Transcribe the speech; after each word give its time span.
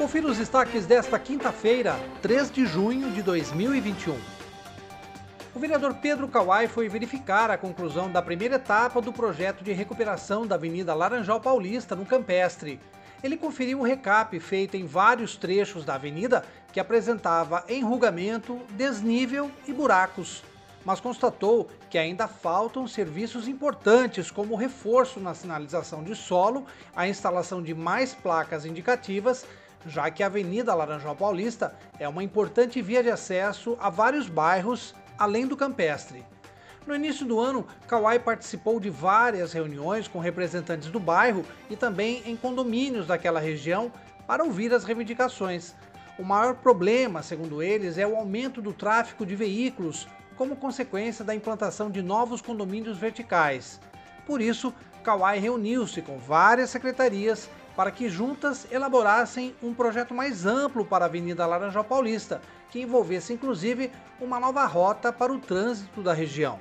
Confira 0.00 0.28
os 0.28 0.38
destaques 0.38 0.86
desta 0.86 1.18
quinta-feira, 1.18 1.94
3 2.22 2.50
de 2.50 2.64
junho 2.64 3.12
de 3.12 3.20
2021. 3.22 4.16
O 5.54 5.58
vereador 5.58 5.92
Pedro 5.92 6.26
Kawai 6.26 6.66
foi 6.68 6.88
verificar 6.88 7.50
a 7.50 7.58
conclusão 7.58 8.10
da 8.10 8.22
primeira 8.22 8.54
etapa 8.54 8.98
do 9.02 9.12
projeto 9.12 9.62
de 9.62 9.74
recuperação 9.74 10.46
da 10.46 10.54
Avenida 10.54 10.94
Laranjal 10.94 11.38
Paulista, 11.38 11.94
no 11.94 12.06
Campestre. 12.06 12.80
Ele 13.22 13.36
conferiu 13.36 13.80
um 13.80 13.82
recap 13.82 14.40
feito 14.40 14.74
em 14.74 14.86
vários 14.86 15.36
trechos 15.36 15.84
da 15.84 15.96
avenida 15.96 16.46
que 16.72 16.80
apresentava 16.80 17.62
enrugamento, 17.68 18.58
desnível 18.70 19.50
e 19.68 19.72
buracos 19.74 20.42
mas 20.84 21.00
constatou 21.00 21.68
que 21.90 21.98
ainda 21.98 22.26
faltam 22.26 22.86
serviços 22.86 23.46
importantes, 23.46 24.30
como 24.30 24.54
o 24.54 24.56
reforço 24.56 25.20
na 25.20 25.34
sinalização 25.34 26.02
de 26.02 26.14
solo, 26.14 26.64
a 26.96 27.06
instalação 27.06 27.62
de 27.62 27.74
mais 27.74 28.14
placas 28.14 28.64
indicativas, 28.64 29.44
já 29.86 30.10
que 30.10 30.22
a 30.22 30.26
Avenida 30.26 30.74
Laranjal 30.74 31.16
Paulista 31.16 31.74
é 31.98 32.08
uma 32.08 32.22
importante 32.22 32.80
via 32.82 33.02
de 33.02 33.10
acesso 33.10 33.76
a 33.80 33.88
vários 33.88 34.28
bairros, 34.28 34.94
além 35.18 35.46
do 35.46 35.56
campestre. 35.56 36.24
No 36.86 36.94
início 36.94 37.26
do 37.26 37.38
ano, 37.38 37.66
Kawai 37.86 38.18
participou 38.18 38.80
de 38.80 38.90
várias 38.90 39.52
reuniões 39.52 40.08
com 40.08 40.18
representantes 40.18 40.90
do 40.90 40.98
bairro 40.98 41.44
e 41.68 41.76
também 41.76 42.22
em 42.24 42.36
condomínios 42.36 43.06
daquela 43.06 43.38
região 43.38 43.92
para 44.26 44.44
ouvir 44.44 44.72
as 44.72 44.84
reivindicações. 44.84 45.74
O 46.18 46.24
maior 46.24 46.54
problema, 46.56 47.22
segundo 47.22 47.62
eles, 47.62 47.96
é 47.98 48.06
o 48.06 48.16
aumento 48.16 48.60
do 48.60 48.72
tráfego 48.72 49.24
de 49.24 49.36
veículos, 49.36 50.08
como 50.36 50.56
consequência 50.56 51.24
da 51.24 51.34
implantação 51.34 51.90
de 51.90 52.02
novos 52.02 52.40
condomínios 52.40 52.96
verticais. 52.98 53.80
Por 54.26 54.40
isso, 54.40 54.72
Kawai 55.02 55.38
reuniu-se 55.38 56.00
com 56.02 56.18
várias 56.18 56.70
secretarias 56.70 57.48
para 57.80 57.90
que 57.90 58.10
juntas 58.10 58.66
elaborassem 58.70 59.54
um 59.62 59.72
projeto 59.72 60.12
mais 60.12 60.44
amplo 60.44 60.84
para 60.84 61.06
a 61.06 61.08
Avenida 61.08 61.46
Laranjal 61.46 61.82
Paulista, 61.82 62.42
que 62.70 62.82
envolvesse 62.82 63.32
inclusive 63.32 63.90
uma 64.20 64.38
nova 64.38 64.66
rota 64.66 65.10
para 65.10 65.32
o 65.32 65.38
trânsito 65.38 66.02
da 66.02 66.12
região. 66.12 66.58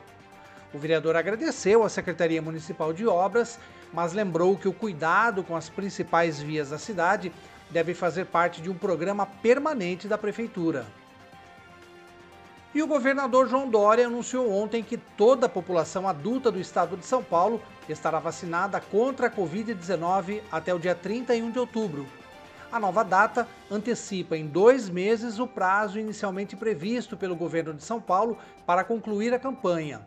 O 0.73 0.79
vereador 0.79 1.17
agradeceu 1.17 1.83
à 1.83 1.89
Secretaria 1.89 2.41
Municipal 2.41 2.93
de 2.93 3.05
Obras, 3.05 3.59
mas 3.91 4.13
lembrou 4.13 4.55
que 4.55 4.69
o 4.69 4.71
cuidado 4.71 5.43
com 5.43 5.57
as 5.57 5.67
principais 5.67 6.39
vias 6.39 6.69
da 6.69 6.77
cidade 6.77 7.33
deve 7.69 7.93
fazer 7.93 8.27
parte 8.27 8.61
de 8.61 8.69
um 8.69 8.75
programa 8.75 9.25
permanente 9.25 10.07
da 10.07 10.17
Prefeitura. 10.17 10.85
E 12.73 12.83
o 12.83 12.87
governador 12.87 13.47
João 13.47 13.67
Dória 13.67 14.05
anunciou 14.05 14.51
ontem 14.51 14.83
que 14.83 14.95
toda 14.95 15.47
a 15.47 15.49
população 15.49 16.07
adulta 16.07 16.51
do 16.51 16.59
estado 16.59 16.95
de 16.95 17.03
São 17.03 17.23
Paulo 17.23 17.59
estará 17.87 18.19
vacinada 18.19 18.79
contra 18.79 19.25
a 19.25 19.31
Covid-19 19.31 20.43
até 20.51 20.71
o 20.71 20.77
dia 20.77 20.93
31 20.93 21.49
de 21.49 21.57
outubro. 21.57 22.05
A 22.71 22.79
nova 22.79 23.03
data 23.03 23.47
antecipa 23.71 24.37
em 24.37 24.45
dois 24.45 24.87
meses 24.87 25.39
o 25.39 25.47
prazo 25.47 25.99
inicialmente 25.99 26.55
previsto 26.55 27.17
pelo 27.17 27.35
governo 27.35 27.73
de 27.73 27.83
São 27.83 27.99
Paulo 27.99 28.37
para 28.67 28.83
concluir 28.83 29.33
a 29.33 29.39
campanha. 29.39 30.05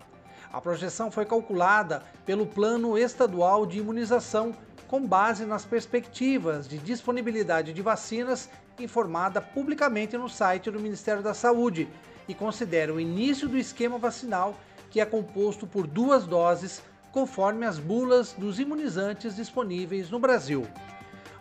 A 0.53 0.61
projeção 0.61 1.11
foi 1.11 1.27
calculada 1.27 2.05
pelo 2.25 2.47
Plano 2.47 2.97
Estadual 2.97 3.67
de 3.67 3.81
Imunização, 3.81 4.55
com 4.93 5.07
base 5.07 5.47
nas 5.47 5.65
perspectivas 5.65 6.69
de 6.69 6.77
disponibilidade 6.77 7.73
de 7.73 7.81
vacinas 7.81 8.51
informada 8.79 9.41
publicamente 9.41 10.19
no 10.19 10.29
site 10.29 10.71
do 10.71 10.79
Ministério 10.79 11.23
da 11.23 11.33
Saúde 11.33 11.89
e 12.29 12.35
considera 12.35 12.93
o 12.93 13.01
início 13.01 13.49
do 13.49 13.57
esquema 13.57 13.97
vacinal, 13.97 14.55
que 14.91 15.01
é 15.01 15.07
composto 15.07 15.67
por 15.67 15.87
duas 15.87 16.27
doses, 16.27 16.83
conforme 17.11 17.65
as 17.65 17.79
bulas 17.79 18.35
dos 18.35 18.61
imunizantes 18.61 19.35
disponíveis 19.35 20.11
no 20.11 20.19
Brasil. 20.19 20.67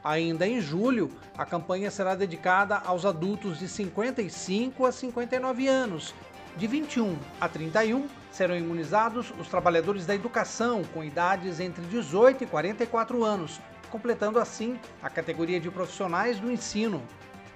Ainda 0.01 0.47
em 0.47 0.61
julho, 0.61 1.11
a 1.37 1.45
campanha 1.45 1.91
será 1.91 2.15
dedicada 2.15 2.77
aos 2.77 3.05
adultos 3.05 3.59
de 3.59 3.67
55 3.67 4.85
a 4.85 4.93
59 4.93 5.67
anos. 5.67 6.15
De 6.57 6.67
21 6.67 7.17
a 7.39 7.47
31 7.47 8.07
serão 8.29 8.55
imunizados 8.55 9.33
os 9.39 9.47
trabalhadores 9.47 10.05
da 10.05 10.13
educação 10.13 10.83
com 10.93 11.03
idades 11.03 11.59
entre 11.59 11.83
18 11.85 12.43
e 12.43 12.47
44 12.47 13.23
anos, 13.23 13.59
completando 13.89 14.37
assim 14.37 14.79
a 15.01 15.09
categoria 15.09 15.59
de 15.59 15.71
profissionais 15.71 16.39
do 16.39 16.51
ensino. 16.51 17.01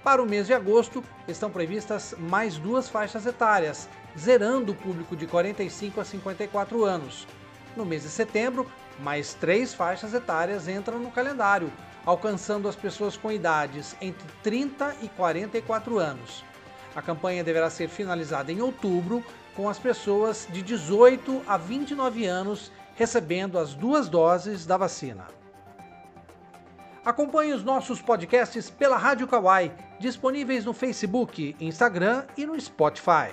Para 0.02 0.22
o 0.22 0.26
mês 0.26 0.46
de 0.46 0.54
agosto, 0.54 1.04
estão 1.28 1.50
previstas 1.50 2.14
mais 2.18 2.56
duas 2.56 2.88
faixas 2.88 3.26
etárias, 3.26 3.88
zerando 4.18 4.72
o 4.72 4.76
público 4.76 5.14
de 5.14 5.26
45 5.26 6.00
a 6.00 6.04
54 6.04 6.84
anos. 6.84 7.26
No 7.76 7.84
mês 7.84 8.02
de 8.02 8.08
setembro, 8.08 8.66
mais 9.00 9.34
três 9.34 9.74
faixas 9.74 10.14
etárias 10.14 10.68
entram 10.68 10.98
no 10.98 11.10
calendário, 11.10 11.70
alcançando 12.04 12.68
as 12.68 12.76
pessoas 12.76 13.16
com 13.16 13.30
idades 13.30 13.94
entre 14.00 14.26
30 14.42 14.96
e 15.02 15.08
44 15.08 15.98
anos. 15.98 16.44
A 16.96 17.02
campanha 17.02 17.44
deverá 17.44 17.68
ser 17.68 17.88
finalizada 17.88 18.50
em 18.50 18.62
outubro, 18.62 19.22
com 19.54 19.68
as 19.68 19.78
pessoas 19.78 20.48
de 20.50 20.62
18 20.62 21.42
a 21.46 21.58
29 21.58 22.24
anos 22.24 22.72
recebendo 22.94 23.58
as 23.58 23.74
duas 23.74 24.08
doses 24.08 24.64
da 24.64 24.78
vacina. 24.78 25.26
Acompanhe 27.04 27.52
os 27.52 27.62
nossos 27.62 28.00
podcasts 28.00 28.70
pela 28.70 28.96
Rádio 28.96 29.28
Kawai, 29.28 29.70
disponíveis 30.00 30.64
no 30.64 30.72
Facebook, 30.72 31.54
Instagram 31.60 32.24
e 32.34 32.46
no 32.46 32.58
Spotify. 32.58 33.30